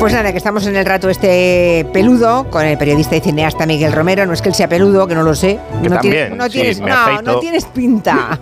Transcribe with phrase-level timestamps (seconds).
[0.00, 3.92] Pues nada, que estamos en el rato este peludo con el periodista y cineasta Miguel
[3.92, 4.24] Romero.
[4.24, 5.58] No es que él sea peludo, que no lo sé.
[5.82, 8.40] Que no, también, no, sí, tienes, no, no tienes pinta.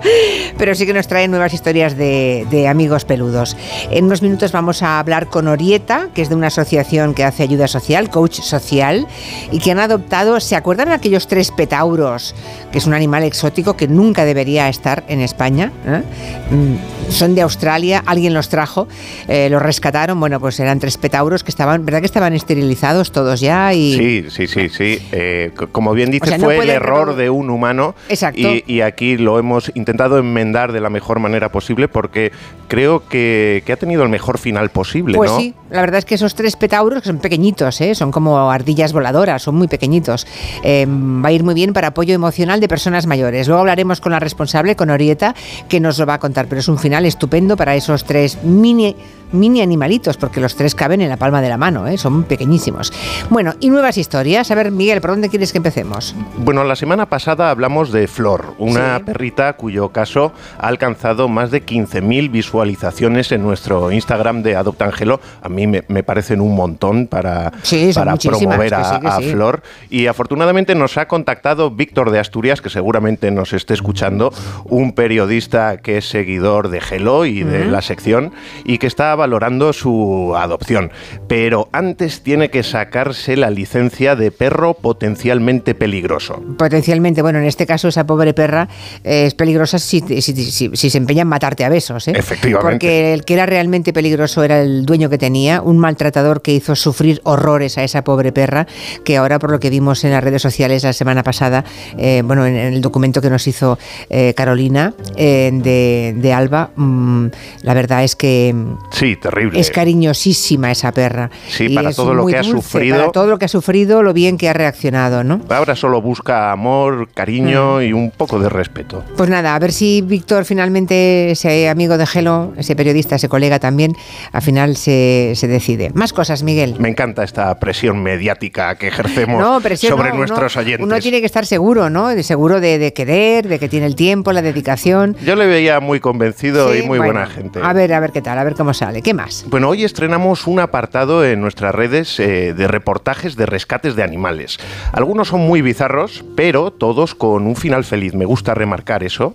[0.58, 3.56] Pero sí que nos trae nuevas historias de, de amigos peludos.
[3.90, 7.42] En unos minutos vamos a hablar con Orieta, que es de una asociación que hace
[7.42, 9.06] ayuda social, coach social,
[9.50, 12.34] y que han adoptado, ¿se acuerdan aquellos tres petauros?
[12.70, 15.72] Que es un animal exótico que nunca debería estar en España.
[15.86, 16.02] ¿eh?
[16.50, 18.88] Mm, Son de Australia, alguien los trajo,
[19.26, 23.40] eh, los rescataron, bueno, pues eran tres petauros que estaban, ¿verdad que estaban esterilizados todos
[23.40, 23.72] ya?
[23.72, 24.98] Y, Sí, sí, sí, sí.
[25.12, 27.94] Eh, como bien dices, O sea, no fue el error de un humano.
[28.08, 28.40] Exacto.
[28.40, 32.32] Y, y aquí lo hemos intentado enmendar de la mejor manera posible porque
[32.68, 35.38] creo que, que ha tenido el mejor final posible, Pues ¿no?
[35.38, 37.94] sí, la verdad es que esos tres petauros, que son pequeñitos, ¿eh?
[37.94, 40.26] son como ardillas voladoras, son muy pequeñitos,
[40.62, 43.48] eh, va a ir muy bien para apoyo emocional de personas mayores.
[43.48, 45.34] Luego hablaremos con la responsable, con Orieta,
[45.68, 48.96] que nos lo va a contar, pero es un final estupendo para esos tres mini
[49.32, 51.98] mini animalitos, porque los tres caben en la palma de la mano, ¿eh?
[51.98, 52.92] son pequeñísimos.
[53.30, 54.50] Bueno, y nuevas historias.
[54.50, 56.14] A ver, Miguel, ¿por dónde quieres que empecemos?
[56.38, 59.04] Bueno, la semana pasada hablamos de Flor, una Sí.
[59.04, 65.20] perrita cuyo caso ha alcanzado más de 15.000 visualizaciones en nuestro Instagram de Adoptangelo.
[65.42, 69.06] A mí me, me parecen un montón para, Sí, para promover que a, sí, que
[69.08, 69.20] a.
[69.20, 69.62] Flor.
[69.90, 74.32] Y afortunadamente nos ha contactado Víctor de Asturias, que seguramente nos esté escuchando,
[74.64, 78.32] un periodista que es seguidor de Gelo y de la sección
[78.64, 80.90] y que está valorando su adopción.
[81.28, 86.40] Pero antes tiene que sacarse la licencia de perro potencialmente peligroso.
[86.56, 88.68] Potencialmente, bueno, en este caso esa pobre perra
[89.04, 92.08] eh, es peligrosa si, si- si- si se empeña en matarte a besos.
[92.08, 92.12] ¿eh?
[92.16, 92.70] Efectivamente.
[92.70, 96.74] Porque el que era realmente peligroso era el dueño que tenía, un maltratador que hizo
[96.76, 98.66] sufrir horrores a esa pobre perra,
[99.04, 101.64] que ahora por lo que vimos en las redes sociales la semana pasada,
[101.98, 107.26] eh, bueno, en, el documento que nos hizo eh, Carolina de, de Alba, mm,
[107.62, 108.76] la verdad es que mm,
[109.08, 109.58] Sí, terrible.
[109.60, 111.30] es cariñosísima esa perra.
[111.48, 112.96] Sí, Y para todo lo que ha sufrido.
[112.98, 115.40] Para todo lo que ha sufrido, lo bien que ha reaccionado, ¿no?
[115.48, 117.10] Ahora solo busca amor, Mm.
[117.14, 119.04] cariño y un poco de respeto.
[119.16, 123.58] Pues nada, a ver si Víctor finalmente, ese amigo de Gelo, ese periodista, ese colega
[123.58, 123.94] también,
[124.32, 125.90] al final se, se decide.
[125.94, 126.76] Más cosas, Miguel.
[126.78, 130.84] Me encanta esta presión mediática que ejercemos No, sobre no, nuestros uno, oyentes.
[130.86, 132.08] Uno tiene que estar seguro, ¿no?
[132.08, 135.16] De seguro de, de querer, de que tiene el tiempo, la dedicación.
[135.24, 137.60] Yo le veía muy convencido Sí, y muy bueno, buena gente.
[137.62, 138.97] A ver, a ver qué tal, a ver cómo sale.
[139.02, 139.44] ¿Qué más?
[139.48, 144.58] Bueno, hoy estrenamos un apartado en nuestras redes eh, de reportajes de rescates de animales.
[144.92, 148.14] Algunos son muy bizarros, pero todos con un final feliz.
[148.14, 149.34] Me gusta remarcar eso.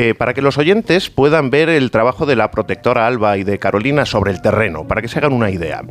[0.00, 3.58] Eh, para que los oyentes puedan ver el trabajo de la protectora Alba y de
[3.58, 5.82] Carolina sobre el terreno, para que se hagan una idea.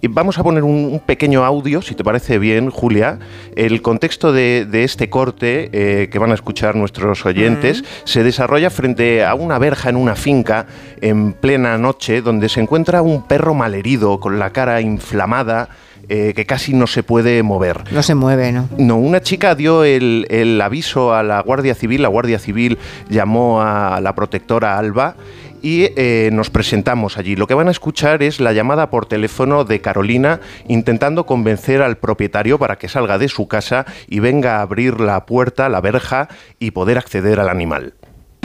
[0.00, 3.18] Y vamos a poner un, un pequeño audio, si te parece bien, Julia.
[3.56, 8.70] El contexto de, de este corte eh, que van a escuchar nuestros oyentes se desarrolla
[8.70, 10.66] frente a una verja en una finca
[11.00, 15.70] en plena noche, donde se encuentra un perro malherido con la cara inflamada
[16.08, 17.92] eh, que casi no se puede mover.
[17.92, 18.68] No se mueve, ¿no?
[18.78, 22.78] No, una chica dio el, el aviso a la Guardia Civil, la Guardia Civil
[23.08, 25.16] llamó a la protectora Alba
[25.62, 27.34] y eh, nos presentamos allí.
[27.34, 31.96] Lo que van a escuchar es la llamada por teléfono de Carolina intentando convencer al
[31.96, 36.28] propietario para que salga de su casa y venga a abrir la puerta, la verja
[36.60, 37.94] y poder acceder al animal.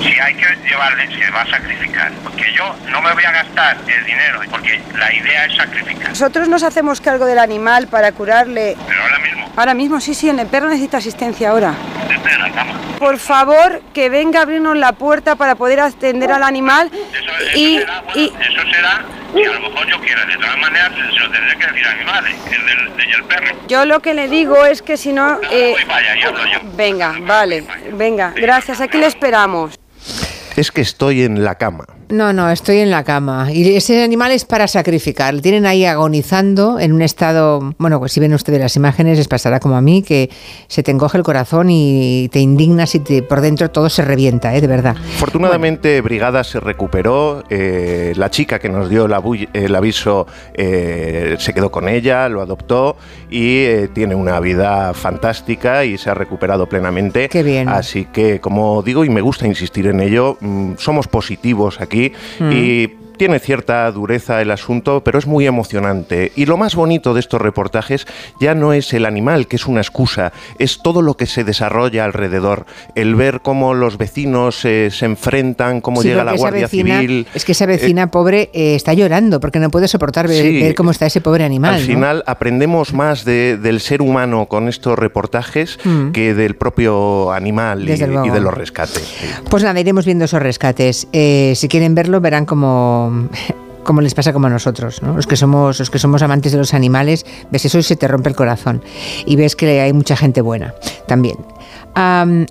[0.01, 2.11] Si hay que llevarle, se va a sacrificar.
[2.23, 6.09] Porque yo no me voy a gastar el dinero, porque la idea es sacrificar.
[6.09, 8.75] Nosotros nos hacemos cargo del animal para curarle.
[8.87, 11.73] Pero ahora mismo, Ahora mismo, sí, sí, el perro necesita asistencia ahora.
[12.99, 17.57] Por favor, que venga a abrirnos la puerta para poder atender al animal Eso, eso
[17.57, 20.25] y, será, bueno, y eso será si a lo mejor yo quiera.
[20.25, 23.55] De todas maneras, se lo tendré que decir a mi madre, el del, del perro.
[23.67, 25.23] yo lo que le digo es que si no...
[25.23, 26.59] Ahora eh, voy para allá y hablo yo.
[26.75, 27.63] venga, vale,
[27.93, 29.80] venga, gracias, aquí le esperamos.
[30.61, 31.87] Es que estoy en la cama.
[32.11, 33.51] No, no, estoy en la cama.
[33.51, 35.33] Y ese animal es para sacrificar.
[35.33, 37.73] Le tienen ahí agonizando en un estado.
[37.77, 40.29] Bueno, pues si ven ustedes las imágenes, les pasará como a mí, que
[40.67, 44.55] se te encoge el corazón y te indignas y te, por dentro todo se revienta,
[44.55, 44.61] ¿eh?
[44.61, 44.95] de verdad.
[45.15, 47.43] Afortunadamente, Brigada se recuperó.
[47.49, 52.97] eh, la chica que nos dio el, aviso eh, se quedó con ella, lo adoptó
[53.29, 57.29] y eh, tiene una vida fantástica y se ha recuperado plenamente.
[57.29, 57.69] Qué bien.
[57.69, 63.00] Así que, como digo, y me gusta insistir en ello, mm, somos positivos aquí y.
[63.21, 66.31] Tiene cierta dureza el asunto, pero es muy emocionante.
[66.35, 68.07] Y lo más bonito de estos reportajes
[68.39, 72.03] ya no es el animal, que es una excusa, es todo lo que se desarrolla
[72.03, 72.65] alrededor.
[72.95, 77.27] El ver cómo los vecinos eh, se enfrentan, cómo Sí, llega la Guardia vecina- Civil.
[77.35, 80.59] Es que esa vecina pobre eh, está llorando porque no puede soportar ver, Sí.
[80.59, 81.75] ver cómo está ese pobre animal.
[81.75, 81.85] Al ¿no?
[81.85, 86.09] final aprendemos más de- del ser humano con estos reportajes Mm.
[86.09, 89.03] que del propio animal y, de los rescates.
[89.03, 89.27] sí.
[89.47, 91.07] Pues nada, iremos viendo esos rescates.
[91.13, 92.47] Eh, si quieren verlo, verán
[93.83, 95.15] como les pasa como a nosotros, ¿no?
[95.15, 98.07] Los que somos, los que somos amantes de los animales, ves eso y se te
[98.07, 98.83] rompe el corazón.
[99.25, 100.73] Y ves que hay mucha gente buena
[101.07, 101.37] también.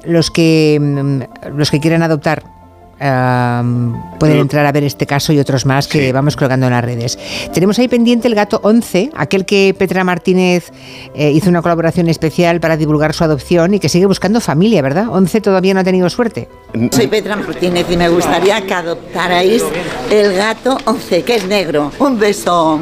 [0.05, 2.60] los que mm, los que quieran adoptar
[3.01, 7.19] pueden entrar a ver este caso y otros más que vamos colgando en las redes.
[7.53, 10.71] Tenemos ahí pendiente el gato 11, aquel que Petra Martínez
[11.15, 15.09] eh, hizo una colaboración especial para divulgar su adopción y que sigue buscando familia, ¿verdad?
[15.11, 16.49] 11 todavía no ha tenido suerte.
[16.91, 19.65] Soy Petra Martínez y me gustaría que adoptarais
[20.11, 21.91] el gato 11, que es negro.
[21.99, 22.79] Un beso.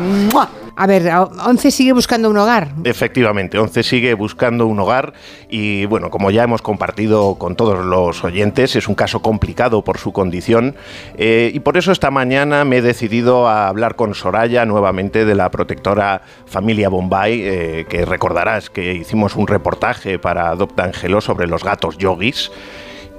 [0.81, 1.11] A ver,
[1.45, 2.69] Once sigue buscando un hogar.
[2.85, 5.13] Efectivamente, Once sigue buscando un hogar
[5.49, 9.99] y bueno, como ya hemos compartido con todos los oyentes, es un caso complicado por
[9.99, 10.77] su condición
[11.17, 15.35] eh, y por eso esta mañana me he decidido a hablar con Soraya nuevamente de
[15.35, 21.49] la protectora familia Bombay, eh, que recordarás que hicimos un reportaje para Adopta Angelo sobre
[21.49, 22.53] los gatos yogis.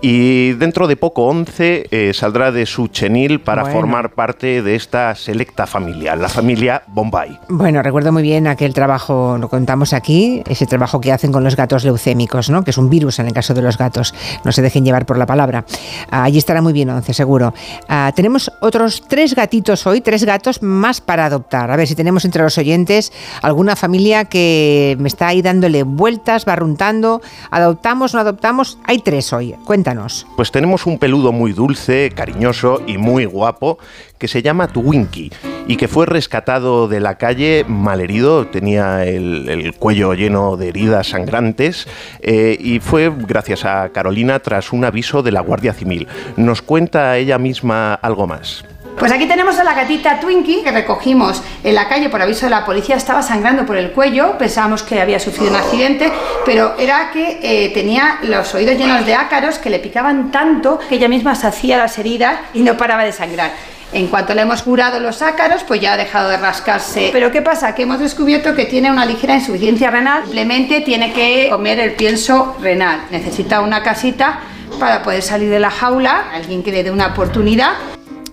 [0.01, 5.13] Y dentro de poco, 11 eh, saldrá de su chenil para formar parte de esta
[5.13, 7.37] selecta familia, la familia Bombay.
[7.49, 11.57] Bueno, recuerdo muy bien aquel trabajo, lo contamos aquí, ese trabajo que hacen con los
[11.57, 12.63] gatos leucémicos, ¿no?
[12.63, 14.13] que es un virus en el caso de los gatos,
[14.45, 15.65] no se dejen llevar por la palabra.
[16.09, 17.53] allí estará muy bien 11, seguro.
[17.89, 21.71] Ah, tenemos otros tres gatitos hoy, tres gatos más para adoptar.
[21.71, 23.11] A ver si tenemos entre los oyentes
[23.41, 27.21] alguna familia que me está ahí dándole vueltas, barruntando.
[27.51, 28.77] ¿Adoptamos, no adoptamos?
[28.85, 29.55] Hay tres hoy.
[29.65, 29.88] Cuenta
[30.35, 33.77] pues tenemos un peludo muy dulce, cariñoso y muy guapo
[34.17, 35.31] que se llama Twinkie
[35.67, 41.87] y que fue rescatado de la calle malherido, tenía el, cuello lleno de heridas sangrantes
[42.21, 46.07] eh, y fue gracias a Carolina tras un aviso de la Guardia Civil.
[46.37, 48.65] Nos cuenta ella misma algo más.
[48.99, 52.49] Pues aquí tenemos a la gatita Twinkie que recogimos en la calle por aviso de
[52.49, 56.11] la policía, estaba sangrando por el cuello, pensábamos que había sufrido un accidente,
[56.45, 60.95] pero era que eh, tenía los oídos llenos de ácaros que le picaban tanto que
[60.95, 63.51] ella misma se hacía las heridas y no paraba de sangrar.
[63.93, 67.09] En cuanto le hemos curado los ácaros, pues ya ha dejado de rascarse.
[67.13, 67.73] Pero ¿qué pasa?
[67.73, 72.57] Que hemos descubierto que tiene una ligera insuficiencia renal, simplemente tiene que comer el pienso
[72.61, 73.03] renal.
[73.11, 74.41] Necesita una casita
[74.77, 77.71] para poder salir de la jaula, alguien que le dé una oportunidad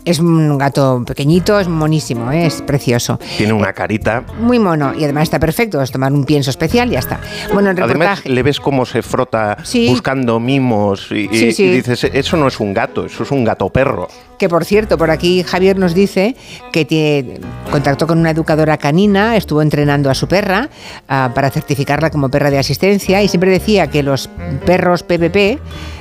[0.06, 2.46] es un gato pequeñito, es monísimo, ¿eh?
[2.46, 3.18] es precioso.
[3.36, 4.22] Tiene una carita.
[4.38, 7.20] Muy mono y además está perfecto, es tomar un pienso especial y ya está.
[7.52, 8.04] Bueno, el reportaje...
[8.04, 9.58] Además le ves cómo se frota
[9.88, 14.06] buscando mimos y, dices, eso no es un gato, eso es un gato perro.
[14.38, 16.36] Que por cierto, por aquí Javier nos dice
[16.72, 17.40] que tiene,
[17.72, 20.68] contactó con una educadora canina, estuvo entrenando a su perra
[21.08, 24.30] ah, para certificarla como perra de asistencia y siempre decía que los
[24.64, 25.58] perros PPP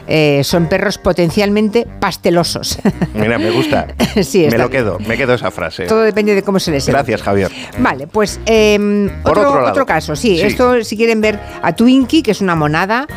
[0.07, 2.79] eh, son perros potencialmente pastelosos.
[3.13, 3.87] Mira, me gusta.
[4.23, 5.85] sí, me lo quedo, me quedo esa frase.
[5.85, 7.51] Todo depende de cómo se les Gracias, Javier.
[7.79, 12.41] Vale, pues em, otro, otro, caso, sí, Esto, si quieren ver a Twinkie, que es
[12.41, 13.07] una monada,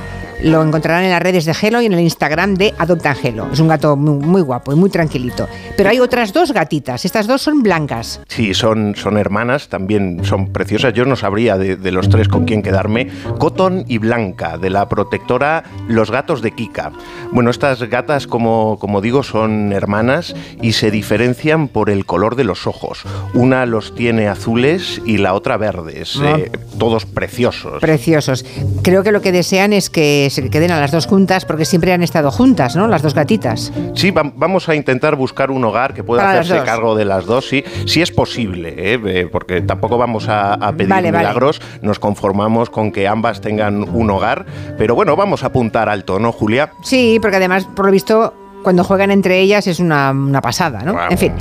[0.42, 3.48] lo encontrarán en las redes de Gelo y en el Instagram de Adopta Gelo.
[3.52, 5.48] Es un gato muy, guapo y muy tranquilito.
[5.76, 7.04] Pero hay otras dos gatitas.
[7.04, 8.20] Estas dos son blancas.
[8.28, 10.92] Sí, son, son hermanas, también son preciosas.
[10.92, 13.08] Yo no sabría de, los tres con quién quedarme.
[13.38, 16.92] Cotton y Blanca, de la protectora Los Gatos de Kika.
[17.32, 22.44] Bueno, estas gatas, como, como digo, son hermanas y se diferencian por el color de
[22.44, 23.02] los ojos.
[23.34, 26.18] Una los tiene azules y la otra verdes.
[26.22, 26.38] Ah.
[26.38, 27.80] Eh, todos preciosos.
[27.80, 28.44] Preciosos.
[28.82, 31.92] Creo que lo que desean es que se queden a las dos juntas porque siempre
[31.92, 32.86] han estado juntas, ¿no?
[32.86, 33.72] Las dos gatitas.
[33.94, 37.64] Sí, vamos a intentar buscar un hogar que pueda hacerse cargo de las dos, sí,
[37.86, 39.28] si es posible, ¿eh?
[39.30, 44.94] porque tampoco vamos a, pedir milagros, nos conformamos con que ambas tengan un hogar, pero
[44.94, 46.72] bueno, vamos a apuntar alto, ¿no, Julia?
[46.82, 50.96] Sí, porque además, por lo visto, cuando juegan entre ellas es una, pasada, ¿no?
[51.10, 51.32] en fin,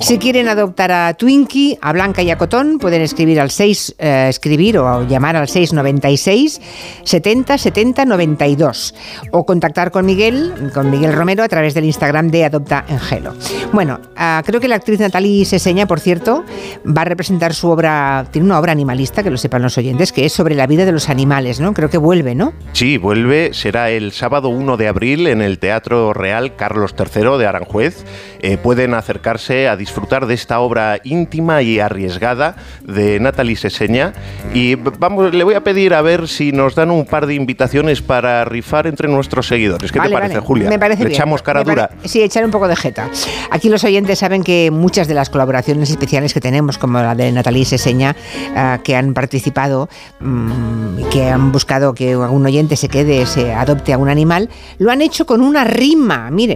[0.00, 4.26] si quieren adoptar a Twinkie, a Blanca y a Cotón, pueden escribir al 6, eh,
[4.28, 6.60] escribir o llamar al 696
[7.02, 8.94] 70 70 92
[9.32, 13.34] o contactar con Miguel, con Miguel Romero a través del Instagram de Adopta Angelo.
[13.72, 16.44] Bueno, ah, creo que la actriz Natalie Seseña, por cierto,
[16.86, 20.24] va a representar su obra, tiene una obra animalista, que lo sepan los oyentes, que
[20.24, 21.72] es sobre la vida de los animales, ¿no?
[21.74, 22.52] Creo que vuelve, ¿no?
[22.72, 27.46] Sí, vuelve, será el sábado 1 de abril en el Teatro Real Carlos III de
[27.46, 28.04] Aranjuez,
[28.40, 34.14] eh, pueden acercarse a disfrutar de esta obra íntima y arriesgada de Natalie Seseña.
[34.52, 38.02] Y vamos, le voy a pedir a ver si nos dan un par de invitaciones
[38.02, 39.92] para rifar entre nuestros seguidores.
[39.92, 40.68] ¿Qué te parece, Julia?
[40.68, 41.90] Me parece ¿Le echamos cara dura?
[42.04, 43.08] Sí, echar un poco de jeta.
[43.52, 47.30] Aquí los oyentes saben que muchas de las colaboraciones especiales que tenemos, como la de
[47.30, 48.16] Natalie Seseña,
[48.56, 53.92] eh, que han participado, mm, que han buscado que algún oyente se quede, se adopte
[53.92, 56.30] a un animal, lo han hecho con una rima.
[56.30, 56.55] Miren,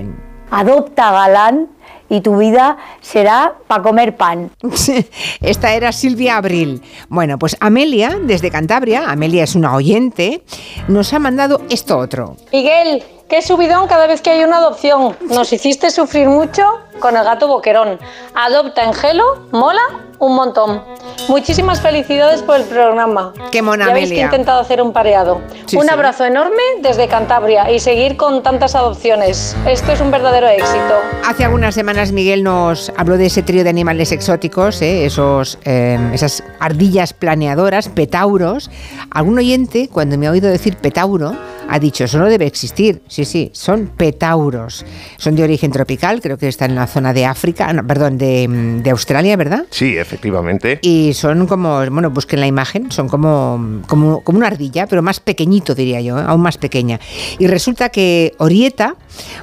[0.50, 1.68] adopta galán
[2.08, 4.50] y tu vida será para comer pan.
[5.40, 6.82] Esta era Silvia Abril.
[7.08, 10.42] Bueno, pues Amelia, desde Cantabria, Amelia es una oyente,
[10.88, 12.36] nos ha mandado esto otro.
[12.52, 15.16] Miguel, qué subidón cada vez que hay una adopción.
[15.30, 16.64] Nos hiciste sufrir mucho
[16.98, 17.98] con el gato boquerón.
[18.34, 19.80] Adopta en Gelo, mola
[20.18, 20.82] un montón.
[21.28, 23.32] Muchísimas felicidades por el programa.
[23.52, 24.24] Qué mona ya habéis Amelia.
[24.24, 25.40] intentado hacer un pareado.
[25.64, 25.88] Sí, un sí.
[25.90, 29.56] abrazo enorme desde Cantabria y seguir con tantas adopciones.
[29.66, 30.94] Esto es un verdadero éxito.
[31.26, 35.06] Hace algunas semanas Miguel nos habló de ese trío de animales exóticos, ¿eh?
[35.06, 38.70] esos, eh, esas ardillas planeadoras, petauros.
[39.10, 41.34] Algún oyente, cuando me ha oído decir petauro,
[41.70, 43.00] ha dicho, eso no debe existir.
[43.06, 44.84] Sí, sí, son petauros.
[45.16, 48.48] Son de origen tropical, creo que están en la zona de África, no, perdón, de,
[48.48, 49.66] mm, de Australia, ¿verdad?
[49.70, 50.80] Sí, efectivamente.
[50.82, 55.20] Y son como, bueno, busquen la imagen, son como, como, como una ardilla, pero más
[55.20, 56.24] pequeñito, diría yo, ¿eh?
[56.26, 56.98] aún más pequeña.
[57.38, 58.96] Y resulta que Orieta,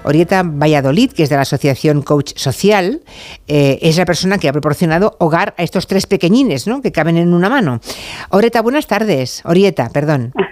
[0.03, 3.01] Orieta Valladolid, que es de la Asociación Coach Social,
[3.47, 6.81] eh, es la persona que ha proporcionado hogar a estos tres pequeñines, ¿no?
[6.81, 7.79] Que caben en una mano.
[8.31, 9.41] Orieta, buenas tardes.
[9.45, 10.33] Orieta, perdón.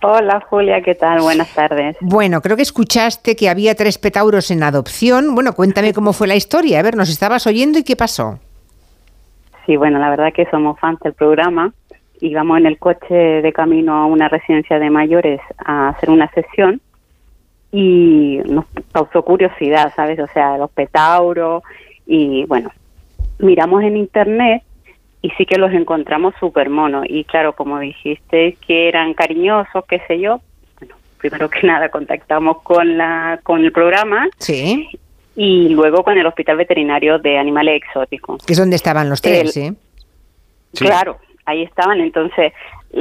[0.00, 1.20] Hola Julia, ¿qué tal?
[1.20, 1.96] Buenas tardes.
[2.00, 5.34] Bueno, creo que escuchaste que había tres petauros en adopción.
[5.34, 6.78] Bueno, cuéntame cómo fue la historia.
[6.78, 8.38] A ver, nos estabas oyendo y qué pasó.
[9.66, 11.72] Sí, bueno, la verdad que somos fans del programa.
[12.20, 16.80] Íbamos en el coche de camino a una residencia de mayores a hacer una sesión
[17.72, 20.20] y nos causó curiosidad, ¿sabes?
[20.20, 21.64] O sea, los petauros
[22.06, 22.70] y bueno,
[23.40, 24.62] miramos en internet
[25.22, 27.04] y sí que los encontramos súper monos.
[27.08, 30.40] Y claro, como dijiste que eran cariñosos, qué sé yo,
[30.80, 34.88] bueno, primero que nada contactamos con, la, con el programa Sí.
[35.36, 38.44] y luego con el Hospital Veterinario de Animales Exóticos.
[38.44, 39.72] Que es donde estaban los tres, El- ¿sí?
[40.74, 40.84] Sí.
[40.84, 42.52] Claro, ahí estaban, entonces...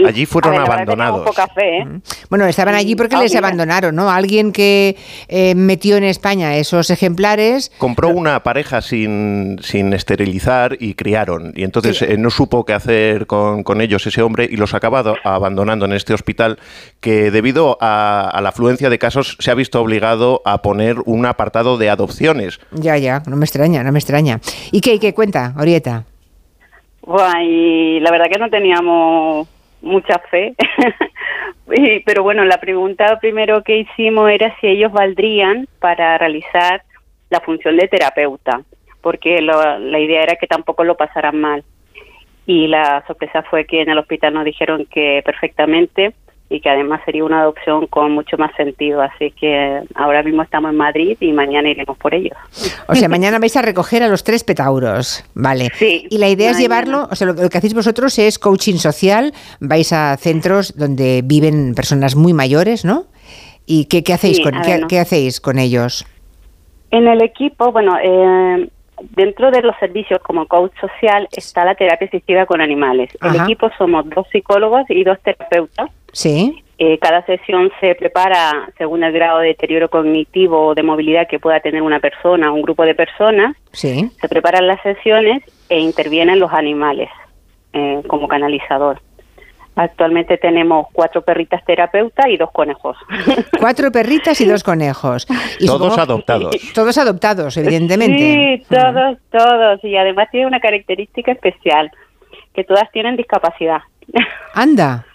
[0.06, 1.26] Allí fueron ver, abandonados.
[1.26, 1.88] poca fe, ¿eh?
[2.30, 4.10] Bueno, estaban allí porque Ah, les abandonaron, ¿no?
[4.12, 4.98] Alguien que
[5.30, 7.72] eh, metió en España esos ejemplares.
[7.78, 11.54] Compró una pareja sin, sin esterilizar y criaron.
[11.56, 12.06] Y entonces Sí.
[12.06, 15.86] eh, no supo qué hacer con, con ellos ese hombre y los acaba do- abandonando
[15.86, 16.60] en este hospital
[17.00, 21.26] que debido a, a la afluencia de casos se ha visto obligado a poner un
[21.26, 22.60] apartado de adopciones.
[22.74, 24.42] Ya, ya, no me extraña, no me extraña.
[24.74, 26.04] ¿Y qué, y qué cuenta, Orieta?
[27.42, 29.48] Y la verdad que no teníamos
[29.82, 30.54] mucha fe.
[32.06, 36.84] Pero bueno, la pregunta primero que hicimos era si ellos valdrían para realizar
[37.30, 38.62] la función de terapeuta,
[39.02, 41.64] porque lo- la idea era que tampoco lo pasaran mal.
[42.46, 46.14] Y la sorpresa fue que en el hospital nos dijeron que perfectamente
[46.50, 49.02] y que además sería una adopción con mucho más sentido.
[49.02, 52.38] Así que ahora mismo estamos en Madrid y mañana iremos por ellos.
[52.88, 55.70] O sea, mañana vais a recoger a los tres petauros, ¿vale?
[55.76, 58.78] Sí, Y la idea es llevarlo, o sea, lo, lo que hacéis vosotros es coaching
[58.78, 63.06] social, vais a centros donde viven personas muy mayores, ¿no?
[63.66, 64.88] ¿Y qué, qué hacéis, Sí, con, qué, ver, no.
[64.88, 66.06] qué hacéis con ellos?
[66.92, 68.70] En el equipo, bueno, eh,
[69.02, 73.10] dentro de los servicios como coach social está la terapia asistida con animales.
[73.22, 75.90] El equipo somos dos psicólogos y dos terapeutas.
[76.12, 81.28] Sí, Eh, cada sesión se prepara según el grado de deterioro cognitivo o de movilidad
[81.28, 83.56] que pueda tener una persona o un grupo de personas.
[83.72, 84.12] sí.
[84.22, 87.10] Se preparan las sesiones e intervienen los animales
[87.74, 89.02] eh, como canalizador.
[89.80, 92.98] Actualmente tenemos cuatro perritas terapeutas y dos conejos.
[93.60, 95.28] Cuatro perritas y dos conejos.
[95.60, 96.56] Y Todos supongo- adoptados.
[96.74, 98.18] Todos adoptados, evidentemente.
[98.18, 99.84] Sí, todos, todos.
[99.84, 101.92] Y además tiene una característica especial,
[102.56, 103.82] que todas tienen discapacidad.
[104.56, 105.06] Anda.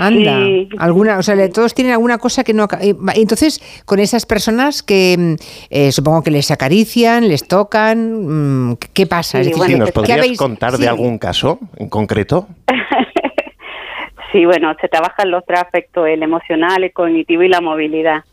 [0.00, 0.68] Anda, Sí.
[0.78, 2.68] alguna, o sea, todos tienen alguna cosa que no.
[2.80, 5.34] eh, Entonces, con esas personas que mm,
[5.70, 9.38] eh, supongo que les acarician, les tocan, mm, ¿qué pasa?
[9.38, 10.82] Sí, Es decir, bueno, Sí, ¿Nos ¿qué podrías habéis- contar sí.
[10.82, 12.46] de algún caso en concreto?
[14.32, 18.24] Sí, bueno, se trabajan los tres aspectos, el emocional, el cognitivo y la movilidad.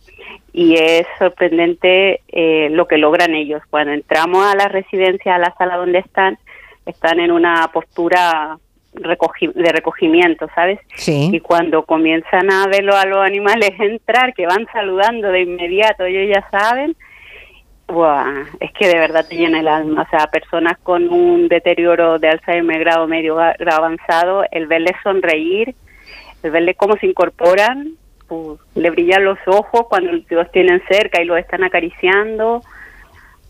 [0.51, 3.61] Y es sorprendente eh, lo que logran ellos.
[3.69, 6.37] Cuando entramos a la residencia, a la sala donde están,
[6.85, 8.57] están en una postura
[8.95, 10.79] recogi- de recogimiento, ¿sabes?
[10.95, 11.29] Sí.
[11.31, 16.33] Y cuando comienzan a verlo a los animales entrar, que van saludando de inmediato, ellos
[16.35, 16.95] ya saben,
[17.87, 20.03] buah, es que de verdad te llena el alma.
[20.03, 25.75] O sea, personas con un deterioro de Alzheimer grado medio avanzado, el verles sonreír,
[26.45, 27.91] el verles cómo se incorporan,
[28.27, 32.61] pues, le brillan los ojos cuando los tienen cerca y los están acariciando,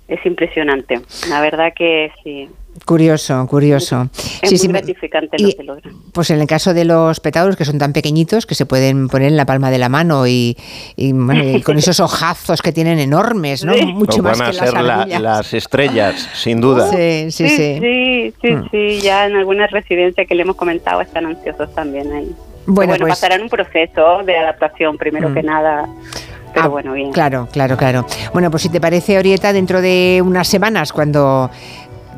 [0.08, 1.02] es impresionante.
[1.30, 2.48] La verdad que sí,
[2.86, 4.10] Curioso, curioso.
[4.14, 5.94] es Sí, muy sí, me- gratificante y- lo que logran.
[6.14, 9.30] Pues en el caso de los petauros, que son tan pequeñitos, que se pueden poner
[9.30, 10.58] en la palma de la mano y,
[10.98, 13.74] y, bueno, y con esos ojazos que tienen enormes, ¿no?
[13.78, 16.90] Mucho Pues más van a que las ser la- las estrellas, sin duda.
[16.90, 17.78] Sí, sí, sí.
[17.80, 18.70] sí, sí, Mm.
[18.70, 22.36] sí, ya en algunas residencias que le hemos comentado están ansiosos también ahí.
[22.66, 25.34] Bueno, Bueno, pues- pasarán un proceso de adaptación primero Mm.
[25.34, 25.88] que nada
[26.54, 27.12] pero Ah, bueno, bien.
[27.12, 28.06] Claro, claro, claro.
[28.32, 31.52] Bueno, pues si te parece, Orieta, dentro de unas semanas, cuando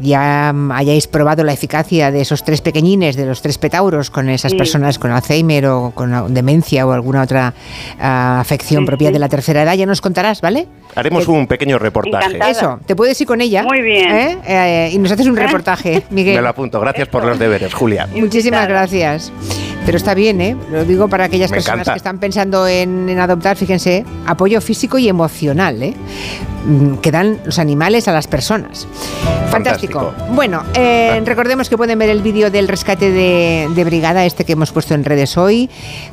[0.02, 4.52] ya hayáis probado la eficacia de esos tres pequeñines, de los tres petauros, con esas
[4.52, 4.58] Sí.
[4.58, 7.54] personas con Alzheimer o con demencia o alguna otra
[8.00, 9.14] ah, afección Sí, propia sí.
[9.14, 10.68] de la tercera edad, ya nos contarás, ¿vale?
[10.96, 12.26] Haremos un pequeño reportaje.
[12.36, 12.52] Encantada.
[12.52, 13.64] Eso, te puedes ir con ella.
[13.64, 14.12] Muy bien.
[14.16, 14.38] ¿eh?
[14.48, 16.36] Eh, y nos haces un reportaje, Miguel.
[16.36, 16.80] Me lo apunto.
[16.80, 18.08] Gracias por los deberes, Julia.
[18.16, 19.32] Muchísimas gracias.
[19.86, 20.56] Pero está bien, ¿eh?
[20.72, 21.94] Lo digo para aquellas Me personas encanta.
[21.94, 25.94] que están pensando en, en adoptar, fíjense, apoyo físico y emocional, ¿eh?
[26.66, 28.88] Mm, Que dan los animales a las personas.
[29.50, 30.00] Fantástico.
[30.00, 30.34] Fantástico.
[30.36, 34.54] Bueno, eh, recordemos que pueden ver el vídeo del rescate de, de Brigada, este que
[34.54, 35.70] hemos puesto en redes hoy,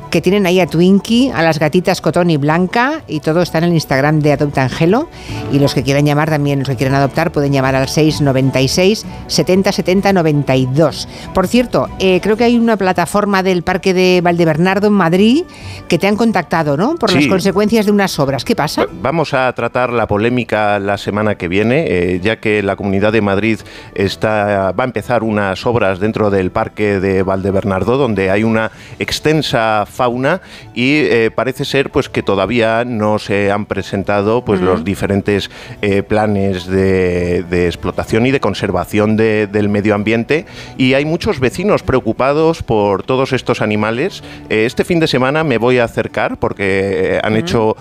[0.09, 3.65] que tienen ahí a Twinkie, a las gatitas Cotón y Blanca, y todo está en
[3.65, 5.09] el Instagram de Adopta Angelo.
[5.51, 9.71] Y los que quieran llamar también, los que quieran adoptar, pueden llamar al 696 70
[9.71, 11.07] 70 92.
[11.33, 15.43] Por cierto, eh, creo que hay una plataforma del Parque de Valdebernardo en Madrid
[15.87, 16.95] que te han contactado, ¿no?
[16.95, 18.45] Por las consecuencias de unas obras.
[18.45, 18.85] ¿Qué pasa?
[18.85, 23.13] Va- Vamos a tratar la polémica la semana que viene, eh, ya que la Comunidad
[23.13, 23.59] de Madrid
[23.93, 29.85] está, va a empezar unas obras dentro del Parque de Valdebernardo, donde hay una extensa
[30.05, 30.41] fauna
[30.75, 35.49] y eh, parece ser pues que todavía no se han presentado pues los diferentes
[35.81, 40.45] eh, planes de, de explotación y de conservación de- del medio ambiente
[40.77, 44.23] y hay muchos vecinos preocupados por todos estos animales.
[44.49, 47.75] Eh, este fin de semana me voy a acercar porque han hecho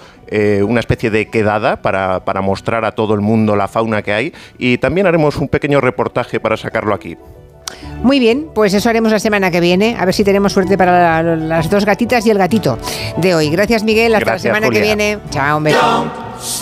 [0.67, 4.33] una especie de quedada para, para mostrar a todo el mundo la fauna que hay
[4.59, 7.17] y también haremos un pequeño reportaje para sacarlo aquí.
[8.03, 9.97] Muy bien, pues eso haremos la semana que viene.
[9.99, 12.79] A ver si tenemos suerte para la- las dos gatitas y el gatito
[13.17, 13.49] de hoy.
[13.51, 14.15] Gracias, Miguel.
[14.15, 15.19] Hasta Gracias, la semana que viene.
[15.31, 16.05] Chao, un beso.